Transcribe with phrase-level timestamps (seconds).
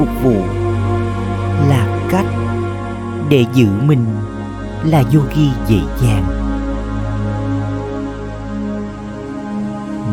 [0.00, 0.42] phục vụ
[1.68, 2.26] là cách
[3.28, 4.06] để giữ mình
[4.84, 6.24] là yogi dễ dàng.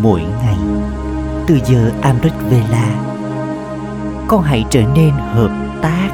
[0.01, 0.57] Mỗi ngày,
[1.47, 2.89] từ giờ amrit vela,
[4.27, 6.09] con hãy trở nên hợp tác.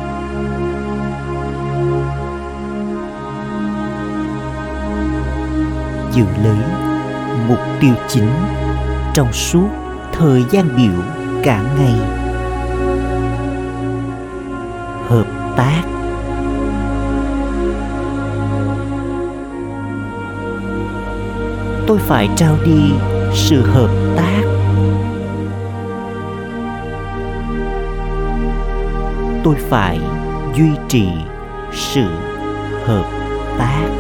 [6.14, 6.58] Giữ lấy
[7.48, 8.30] mục tiêu chính
[9.14, 9.68] trong suốt
[10.14, 11.04] thời gian biểu
[11.44, 12.23] cả ngày
[15.08, 15.26] hợp
[15.58, 15.82] tác.
[21.88, 22.92] Tôi phải trao đi
[23.34, 24.42] sự hợp tác.
[29.44, 30.00] Tôi phải
[30.56, 31.08] duy trì
[31.74, 32.06] sự
[32.86, 33.06] hợp
[33.60, 33.93] tác.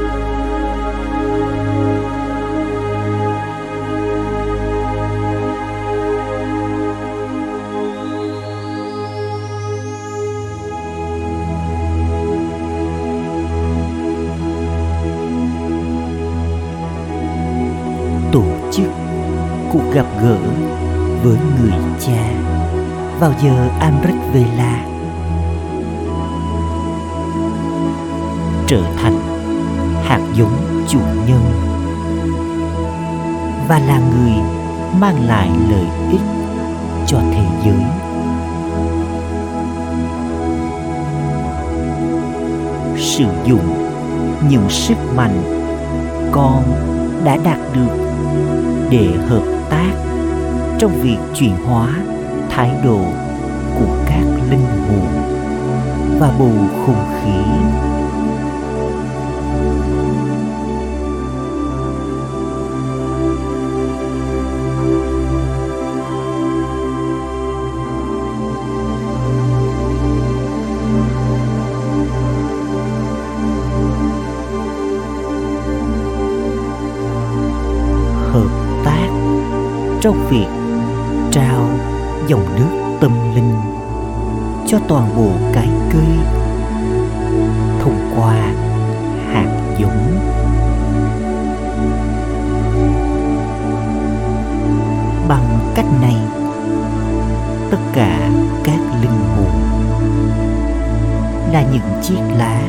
[19.93, 20.37] Gặp gỡ
[21.23, 22.31] với người cha.
[23.19, 24.85] Vào giờ Amrit Vela
[28.67, 29.19] trở thành
[30.03, 31.41] hạt giống chủ nhân
[33.67, 34.33] và là người
[34.99, 36.21] mang lại lợi ích
[37.07, 37.83] cho thế giới.
[42.97, 43.89] Sử dụng
[44.49, 45.41] những sức mạnh
[46.31, 46.63] con
[47.23, 47.97] đã đạt được
[48.89, 49.62] để hợp
[50.83, 51.89] trong việc chuyển hóa
[52.49, 52.99] thái độ
[53.79, 55.07] của các linh hồn
[56.19, 56.51] và bầu
[56.85, 57.29] không khí.
[78.31, 78.49] Hợp
[78.85, 79.07] tác
[80.01, 80.62] trong việc
[81.33, 81.65] trao
[82.27, 83.53] dòng nước tâm linh
[84.67, 86.17] cho toàn bộ cái cây
[87.79, 88.35] thông qua
[89.31, 90.19] hạt giống.
[95.27, 96.15] Bằng cách này,
[97.71, 98.29] tất cả
[98.63, 99.51] các linh hồn
[101.51, 102.61] là những chiếc lá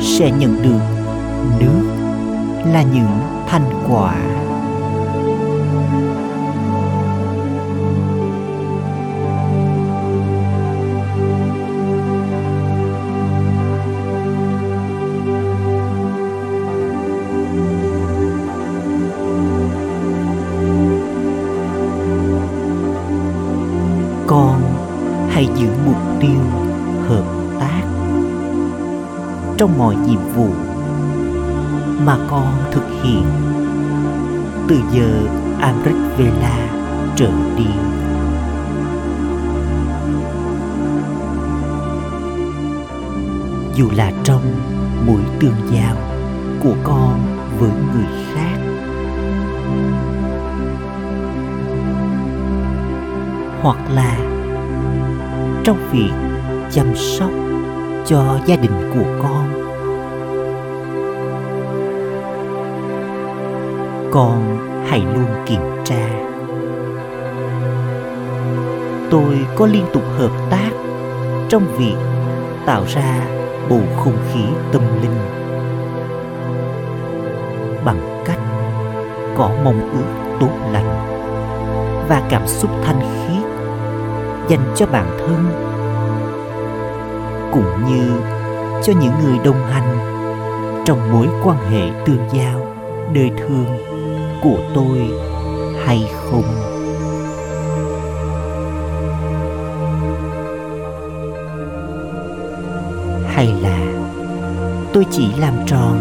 [0.00, 0.80] sẽ nhận được
[1.60, 1.82] nước
[2.72, 4.14] là những thành quả
[25.36, 26.40] hãy giữ mục tiêu
[27.08, 27.24] hợp
[27.60, 27.82] tác
[29.58, 30.48] trong mọi nhiệm vụ
[32.04, 33.24] mà con thực hiện,
[34.68, 35.26] từ giờ
[35.60, 36.68] Amrit Vela
[37.16, 37.66] trở đi.
[43.74, 44.42] Dù là trong
[45.06, 45.96] mối tương giao
[46.62, 47.20] của con
[47.58, 48.58] với người khác,
[53.62, 54.35] hoặc là
[55.66, 56.10] trong việc
[56.70, 57.30] chăm sóc
[58.06, 59.48] cho gia đình của con.
[64.12, 66.08] Con hãy luôn kiểm tra.
[69.10, 70.70] Tôi có liên tục hợp tác
[71.48, 71.96] trong việc
[72.66, 73.20] tạo ra
[73.68, 74.40] bầu không khí
[74.72, 75.18] tâm linh.
[77.84, 78.40] Bằng cách
[79.36, 81.06] có mong ước tốt lành
[82.08, 83.35] và cảm xúc thanh khiết
[84.48, 85.46] dành cho bản thân,
[87.52, 88.20] cũng như
[88.82, 89.98] cho những người đồng hành
[90.84, 92.66] trong mối quan hệ tương giao,
[93.14, 93.66] đời thường
[94.42, 95.10] của tôi
[95.84, 96.44] hay không.
[103.26, 103.78] Hay là
[104.92, 106.00] tôi chỉ làm tròn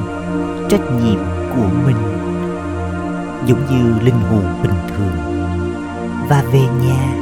[0.70, 1.20] trách nhiệm
[1.56, 1.98] của mình,
[3.46, 5.16] giống như linh hồn bình thường,
[6.30, 7.14] và về nhà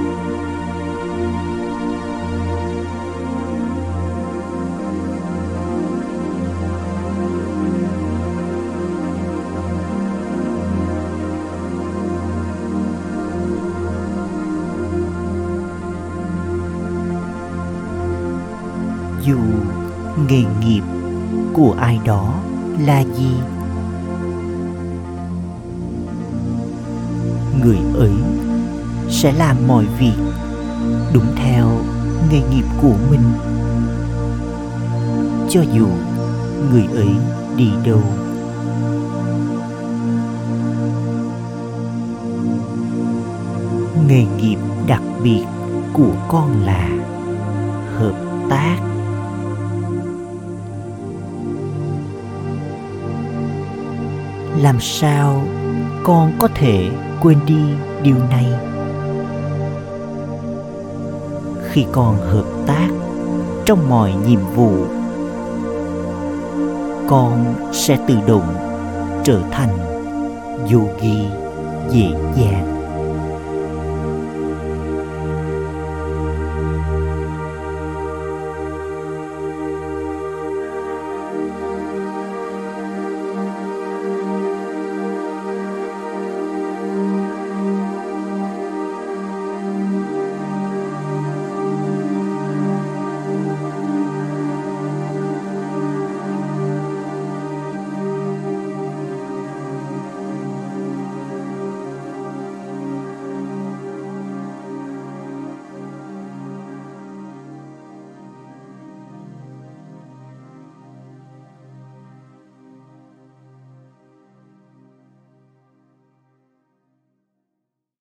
[19.26, 19.38] dù
[20.30, 20.82] nghề nghiệp
[21.54, 22.34] của ai đó
[22.86, 23.34] là gì.
[27.64, 28.14] Người ấy
[29.10, 30.16] sẽ làm mọi việc
[31.14, 31.68] đúng theo
[32.32, 33.32] nghề nghiệp của mình.
[35.50, 35.88] Cho dù
[36.72, 37.10] người ấy
[37.58, 38.02] đi đâu.
[44.08, 45.44] Nghề nghiệp đặc biệt
[45.94, 46.90] của con là
[47.98, 48.16] hợp
[48.50, 48.93] tác.
[54.58, 55.44] Làm sao
[56.04, 56.90] con có thể
[57.22, 57.64] quên đi
[58.04, 58.46] điều này?
[61.72, 62.88] Khi con hợp tác
[63.66, 64.86] trong mọi nhiệm vụ,
[67.08, 68.56] con sẽ tự động
[69.24, 69.78] trở thành
[70.72, 71.28] yogi
[71.90, 72.73] dễ dàng.